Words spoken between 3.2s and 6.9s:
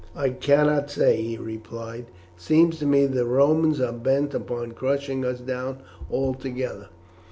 Romans are bent upon crushing us down altogether.